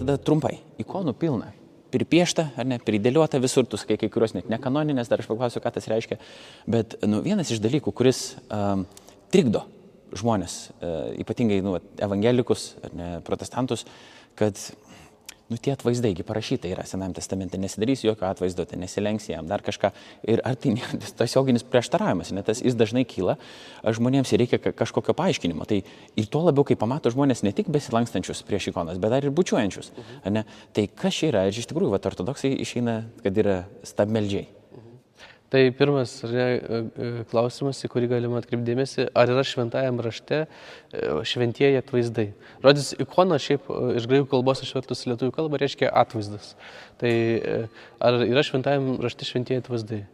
[0.00, 0.58] tada trumpai.
[0.82, 1.52] Ikonų pilna.
[1.90, 5.72] Pripiešta, ar ne, pridėliota visur, tu sakai, kai kurios net nekanoninės, dar aš paklausiu, ką
[5.74, 6.20] tas reiškia.
[6.70, 8.84] Bet nu, vienas iš dalykų, kuris um,
[9.34, 9.64] trikdo
[10.14, 13.82] žmonės, uh, ypatingai nu, evangelikus, ne, protestantus,
[14.38, 14.58] kad
[15.50, 19.90] nu tie atvaizdai, parašyta yra Senajame testamente, nesidarys jokio atvaizdo, tai nesilenks jam, dar kažką.
[20.30, 20.76] Ir ar tai
[21.18, 23.36] tiesioginis prieštaravimas, net tas jis dažnai kyla,
[23.82, 25.66] žmonėms reikia kažkokio paaiškinimo.
[25.68, 29.34] Tai ir tuo labiau, kai pamato žmonės ne tik besilankstančius prieš ikonas, bet dar ir
[29.34, 29.92] bučiuojančius.
[30.22, 30.54] Mhm.
[30.76, 31.44] Tai kas čia yra?
[31.50, 34.59] Ir iš tikrųjų, va, ortodoksai išeina, kad yra stabmeldžiai.
[35.50, 40.46] Tai pirmas ne, e, e, klausimas, į kurį galima atkreipdėmėsi, ar yra šventajam rašte e,
[41.26, 42.28] šventieji atvaizdai.
[42.62, 43.66] Žodis ikona šiaip
[43.98, 46.54] iš graikų kalbos išvertus į lietuvių kalbą reiškia atvaizdas.
[47.02, 47.12] Tai
[47.98, 50.04] ar yra šventajam rašte šventieji atvaizdai?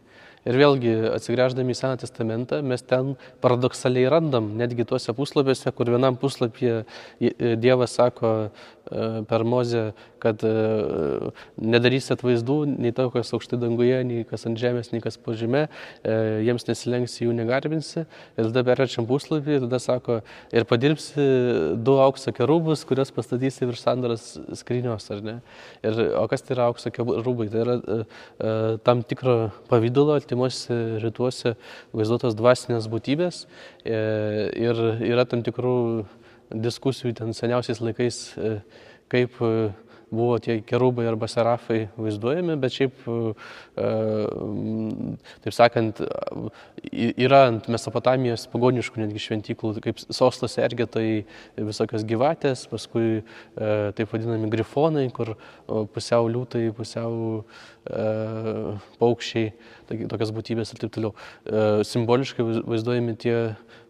[0.47, 6.15] Ir vėlgi, atsigręždami į Seną testamentą, mes ten paradoksaliai randam, netgi tuose puslapiuose, kur vienam
[6.17, 6.85] puslapyje
[7.59, 8.31] Dievas sako,
[9.27, 9.89] per mozę,
[10.21, 10.51] kad e,
[11.61, 15.65] nedarys atvaizdų, nei to, kas aukštai danguje, nei kas ant žemės, nei kas po žemė,
[16.01, 18.05] e, jiems nesilenksi, jų negarbinsi.
[18.37, 20.19] Ir tada perračiam puslapį tada sako,
[20.55, 21.27] ir padirbsi
[21.83, 24.27] du aukso kerubus, kuriuos pastatysi virš sandaros
[24.61, 25.37] skrynios, ar ne?
[25.85, 27.49] Ir, o kas tai yra aukso kerubai?
[27.53, 29.37] Tai yra tam tikro
[29.71, 31.55] pavydalo, artimuose rytuose
[31.95, 33.45] vaizduotos dvasinės būtybės
[33.87, 35.77] ir yra tam tikrų
[36.53, 38.57] diskusijų ten seniausiais laikais, e,
[39.11, 39.69] kaip e,
[40.11, 43.87] buvo tie kerubai arba serafai vaizduojami, bet šiaip, e,
[45.45, 46.01] taip sakant,
[46.91, 51.25] yra ant Mesopotamijos pagoniškų netgi šventyklų, kaip sostos ergetai
[51.57, 53.23] visokios gyvatės, paskui
[53.55, 55.35] taip vadinami grifonai, kur
[55.93, 57.43] pusiau liūtai, pusiau
[58.99, 59.53] paukščiai,
[60.11, 61.13] tokios būtybės ir taip toliau.
[61.87, 63.37] Simboliškai vaizduojami tie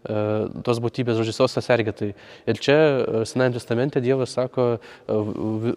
[0.08, 0.16] E,
[0.64, 2.14] tos būtybės žodžius sostas sergėtai.
[2.47, 5.73] Ir čia e, Senajame testamente Dievas sako, e,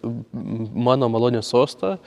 [0.87, 1.97] mano malonės sostą,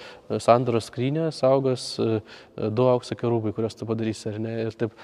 [0.41, 4.55] sandoros skrynę saugos du aukso kerūbai, kuriuos tu padarysi, ar ne?
[4.67, 4.95] Ir taip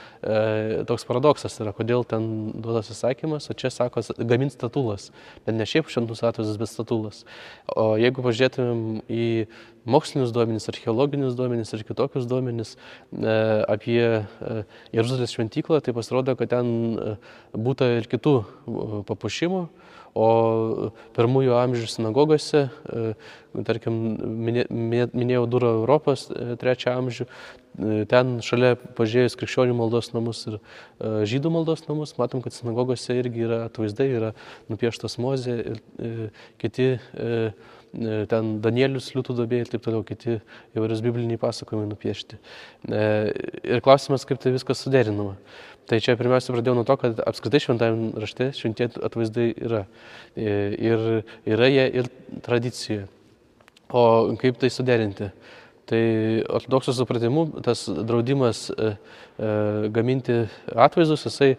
[0.89, 5.11] toks paradoksas yra, kodėl ten duotas įsakymas, o čia sako, gamint statulas.
[5.45, 7.25] Bet ne šiaip šventus atvaizdus, bet statulas.
[7.77, 9.47] O jeigu pažiūrėtumėm į
[9.85, 13.37] mokslinius duomenys, archeologinius duomenys ir kitokius duomenys e,
[13.69, 17.15] apie e, Jeruzalės šventyklą, tai pasirodo, kad ten e,
[17.57, 18.35] būta ir kitų
[19.09, 19.65] papuošimų,
[20.15, 22.67] o pirmųjų amžių sinagogose,
[23.67, 23.97] tarkim,
[24.41, 27.27] minėjau Durą Europos trečią amžių,
[28.11, 30.59] ten šalia pažiūrėjus krikščionių maldos namus ir
[31.31, 34.33] žydų maldos namus, matom, kad sinagogose irgi yra atvaizdai, yra
[34.73, 36.33] nupieštos mozė ir
[36.63, 36.97] kiti
[37.91, 40.39] E, ten Danielius, Liūtų dobė ir taip toliau, kiti
[40.79, 42.39] įvairius bibliniai pasakojimai nupiešti.
[42.87, 43.03] E,
[43.67, 45.35] ir klausimas, kaip tai viskas suderinama.
[45.91, 49.81] Tai čia pirmiausia pradėjau nuo to, kad apskritai šventajame rašte šventie atvaizdai yra.
[50.39, 51.01] E, ir
[51.51, 52.11] yra jie ir
[52.47, 53.09] tradicija.
[53.91, 54.03] O
[54.39, 55.33] kaip tai suderinti?
[55.91, 56.03] Tai
[56.47, 59.49] ortodoksų supratimu tas draudimas e, e,
[59.91, 60.37] gaminti
[60.71, 61.59] atvaizdus, jisai e,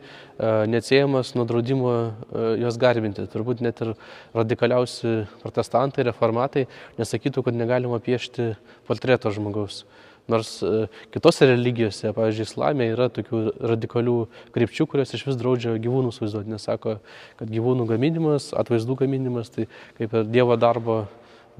[0.72, 3.28] neatsiejamas nuo draudimo e, juos garbinti.
[3.34, 3.92] Turbūt net ir
[4.38, 6.70] radikaliausi protestantai, reformatai
[7.02, 8.54] nesakytų, kad negalima piešti
[8.88, 9.84] portreto žmogaus.
[10.30, 13.42] Nors e, kitose religijose, pavyzdžiui, islamė yra tokių
[13.74, 14.18] radikalių
[14.56, 17.00] krypčių, kurios iš vis draudžia gyvūnus vaizduoti, nes sako,
[17.40, 19.68] kad gyvūnų gaminimas, atvaizdų gaminimas, tai
[19.98, 21.04] kaip ir Dievo darbo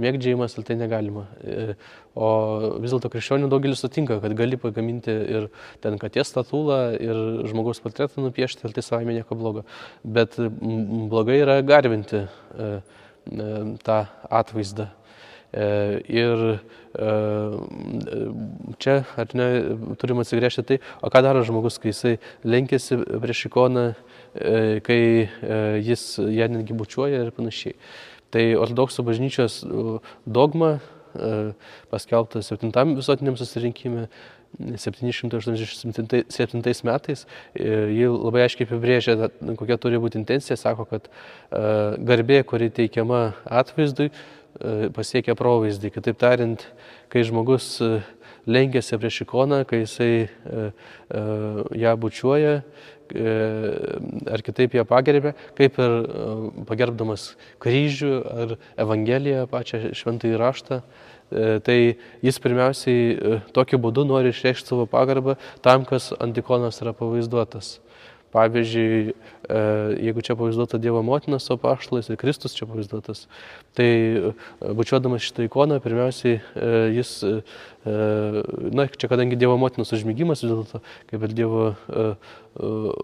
[0.02, 1.26] mėgdžiojimas ir tai negalima.
[1.42, 1.74] E,
[2.16, 2.30] o
[2.84, 5.50] vis dėlto krikščionių daugelis sutinka, kad gali pagaminti ir
[5.84, 7.20] ten katės statulą, ir
[7.52, 9.66] žmogaus portretą nupiešti, ir tai savame nieko blogo.
[10.04, 12.74] Bet blogai yra garbinti e,
[13.86, 14.90] tą atvaizdą.
[15.52, 16.44] Ir
[18.80, 19.48] čia, ar ne,
[20.00, 22.14] turim atsigręžti tai, o ką daro žmogus, kai jisai
[22.48, 23.86] lenkėsi prieš ikoną,
[24.88, 25.02] kai
[25.84, 27.76] jis ją netgi bučiuoja ir panašiai.
[28.32, 29.58] Tai ortodoksų bažnyčios
[30.24, 31.52] dogma e,
[31.92, 34.08] paskelbta 7 visuotiniam susirinkime
[34.60, 37.26] 787 metais.
[37.56, 39.30] E, ji labai aiškiai apibrėžia,
[39.60, 41.10] kokia turi būti intencija, sako, kad e,
[42.08, 43.22] garbė, kuri teikiama
[43.62, 44.10] atvaizdui,
[44.96, 45.94] pasiekia provaizdį.
[45.96, 46.66] Kitaip tariant,
[47.12, 47.78] kai žmogus
[48.50, 50.28] lenkiasi prieš ikoną, kai jisai
[51.78, 52.58] ją bučiuoja,
[53.12, 53.32] E,
[54.32, 56.26] ar kitaip ją pagerbė, kaip ir e,
[56.68, 57.32] pagerbdamas
[57.64, 60.80] kryžių ar Evangeliją, pačią šventąjį raštą.
[60.80, 61.78] E, tai
[62.24, 67.80] jis pirmiausiai tokiu būdu nori išreikšti savo pagarbą tam, kas ant ikonos yra pavaizduotas.
[68.32, 69.62] Pavyzdžiui, e,
[70.08, 73.26] jeigu čia pavaizduota Dievo motina su apaštalais ir Kristus čia pavaizduotas,
[73.76, 74.32] tai e,
[74.78, 77.12] bučiuodamas šitą ikoną, pirmiausiai e, jis,
[77.84, 80.82] na, čia kadangi Dievo motinos užmygimas vis dėlto,
[81.12, 81.68] kaip ir Dievo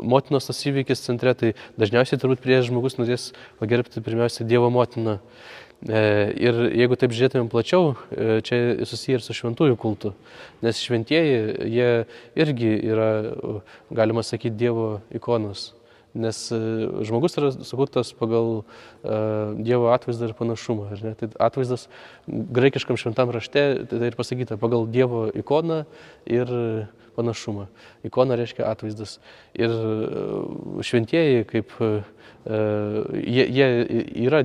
[0.03, 5.19] motinos tas įvykis centre, tai dažniausiai turbūt prieš žmogus norės pagerbti pirmiausia Dievo motiną.
[5.85, 7.91] Ir jeigu taip žiūrėtumėm plačiau,
[8.41, 10.15] čia susiję ir su šventųjų kultu,
[10.65, 11.37] nes šventieji,
[11.69, 11.89] jie
[12.33, 13.09] irgi yra,
[13.93, 15.75] galima sakyti, Dievo ikonos.
[16.17, 18.63] Nes žmogus yra sukurtas pagal
[19.05, 20.97] Dievo atvaizdą ir panašumą.
[21.19, 21.85] Tai atvaizdas
[22.25, 25.83] graikiškam šventam rašte, tai ir pasakyta, pagal Dievo ikoną
[26.25, 26.49] ir
[27.17, 27.67] panašumą.
[28.05, 29.19] Ikona reiškia atvaizdas.
[29.57, 29.69] Ir
[30.85, 31.69] šventieji kaip
[32.47, 33.67] jie, jie
[34.25, 34.41] yra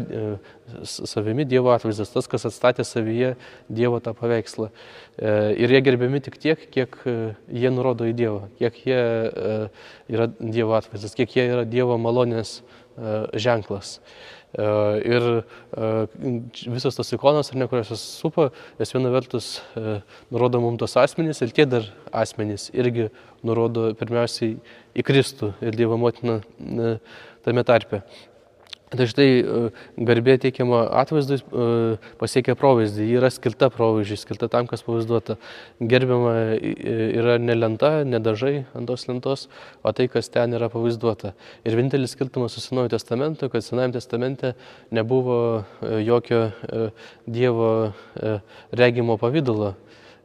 [0.84, 3.34] savimi Dievo atvaizdas, tas, kas atstatė savyje
[3.72, 4.70] Dievo tą paveikslą.
[5.20, 9.00] Ir jie gerbiami tik tiek, kiek jie nurodo į Dievą, kiek jie
[10.12, 12.60] yra Dievo atvaizdas, kiek jie yra Dievo malonės
[13.40, 13.98] ženklas.
[14.52, 15.24] Ir
[16.68, 19.46] visos tos ikonos, ar ne, kurios jas supa, jos viena vertus
[20.28, 23.08] nurodo mums tos asmenys ir tie dar asmenys irgi
[23.40, 24.58] nurodo pirmiausiai
[24.92, 26.42] į Kristų ir Dievo motiną
[27.42, 28.02] tame tarpe.
[28.92, 29.60] Štai e,
[30.04, 31.66] garbė teikiama atvaizdui e,
[32.20, 35.38] pasiekia provaizdį, ji yra skirta provaizdžiui, skirta tam, kas pavaizduota.
[35.80, 39.46] Gerbiama yra ne lenta, ne dažai ant tos lentos,
[39.80, 41.32] o tai, kas ten yra pavaizduota.
[41.64, 44.52] Ir vienintelis skirtumas su Senuoju testamentu, kad Senajame testamente
[44.92, 45.38] nebuvo
[45.80, 46.44] e, jokio
[47.26, 47.72] Dievo
[48.76, 49.74] regimo pavydalo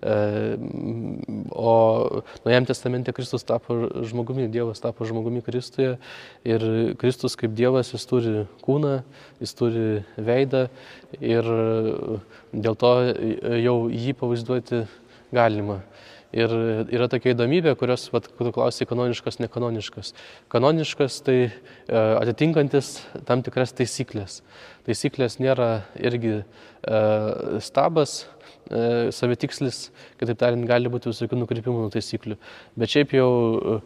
[0.02, 5.98] o Naujam testamente Kristus tapo žmogumi, Dievas tapo žmogumi Kristuje
[6.46, 6.62] ir
[7.02, 9.00] Kristus kaip Dievas, jis turi kūną,
[9.42, 10.68] jis turi veidą
[11.18, 11.50] ir
[12.54, 12.94] dėl to
[13.64, 14.86] jau jį pavaizduoti
[15.34, 15.82] galima.
[16.36, 16.52] Ir
[16.92, 20.12] yra tokia įdomybė, kurios, vat, kur klausai, kanoniškas, nekanoniškas.
[20.52, 21.52] Kanoniškas tai e,
[21.96, 22.98] atitinkantis
[23.30, 24.42] tam tikras taisyklės.
[24.86, 26.44] Taisyklės nėra irgi e,
[27.64, 28.26] stabas,
[28.70, 29.82] e, savitikslis,
[30.20, 32.38] kitaip tariant, gali būti visokių nukrypimų nuo taisyklių.
[32.80, 33.30] Bet šiaip jau
[33.78, 33.82] e,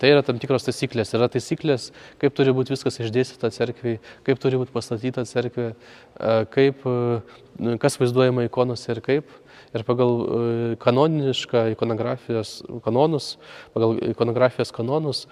[0.00, 1.14] tai yra tam tikros taisyklės.
[1.18, 1.90] Yra taisyklės,
[2.22, 8.00] kaip turi būti viskas išdėstyta cerkviai, kaip turi būti pastatyta cerkvė, e, kaip, e, kas
[8.02, 9.40] vaizduojama ikonose ir kaip
[9.74, 13.34] ir pagal e, kanonišką ikonografijos kanonus,
[13.74, 15.24] pagal ikonografijos kanonus,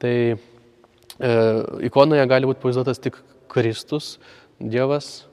[0.00, 1.32] tai e,
[1.88, 3.20] ikonoje gali būti pavaizduotas tik
[3.50, 4.14] Kristus,
[4.60, 5.29] Dievas, e,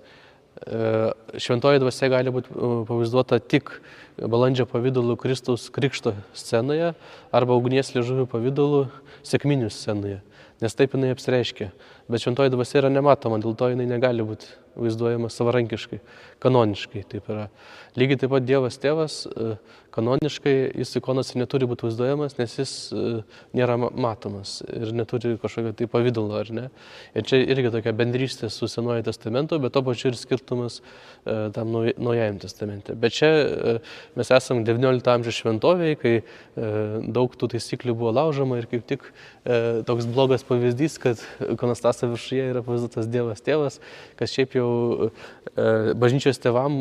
[1.37, 3.71] šventoji dvasia gali būti e, pavaizduota tik
[4.17, 6.93] balandžio pavydalu Kristaus krikšto scenoje
[7.35, 8.87] arba ugnies liežuvių pavydalu
[9.27, 10.21] sėkminių scenoje,
[10.63, 11.71] nes taip jinai apsireiškia.
[12.07, 15.99] Bet šventoji dvasia yra nematoma, dėl to jinai negali būti vaizduojama savarankiškai,
[16.43, 17.47] kanoniškai taip yra.
[17.97, 19.55] Lygiai taip pat Dievas tėvas, e,
[19.95, 23.03] kanoniškai jis ikonose neturi būti vaizduojamas, nes jis e,
[23.57, 26.67] nėra matomas ir neturi kažkokio tai pavydalo, ar ne.
[27.17, 31.73] Ir čia irgi tokia bendrystė su Senuoju testamentu, bet to pačiu ir skirtumas e, tam
[31.73, 32.95] Naujajam testamente.
[32.95, 33.31] Bet čia
[34.15, 36.13] mes esame XIX amžiaus šventovėje, kai
[37.13, 39.09] daug tų taisyklių buvo laužoma ir kaip tik
[39.87, 41.21] toks blogas pavyzdys, kad
[41.53, 43.79] ikonostaso viršuje yra pavaizduotas Dievas tėvas,
[44.19, 44.69] kas šiaip jau
[45.07, 46.77] e, bažnyčios tevam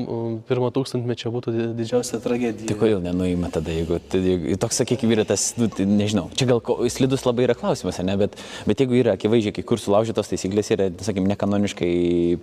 [0.49, 2.69] pirmo tūkstantmečio būtų didžiausia tragedija.
[2.71, 6.49] Tai kodėl nenuima tada, jeigu, tai, jeigu toks, sakykime, yra tas, nu, tai nežinau, čia
[6.51, 6.63] gal
[6.93, 8.39] slidus labai yra klausimas, ne, bet,
[8.69, 11.93] bet jeigu yra akivaizdžiai, kai kur sulaužytos taisyklės yra, sakykime, nekanoniškai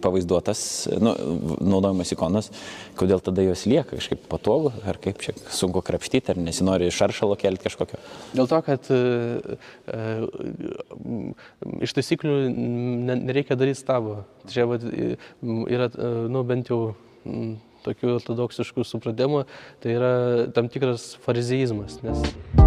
[0.04, 0.64] pavaizduotas,
[1.04, 1.16] nu,
[1.60, 2.52] naudojamas ikonas,
[3.00, 7.68] kodėl tada jos lieka kažkaip patogu, ar kaip čia sunku krapštyti, ar nesinori šaršalo kelti
[7.68, 8.00] kažkokio?
[8.38, 9.02] Dėl to, kad e,
[9.88, 10.00] e,
[11.86, 12.40] iš taisyklių
[13.22, 14.24] nereikia daryti stabo.
[14.52, 16.82] Čia va, yra, e, nu, bent jau
[17.84, 19.46] tokių ortodoksiškų supratimų,
[19.84, 20.14] tai yra
[20.56, 22.00] tam tikras farizeizmas.
[22.06, 22.63] Nes...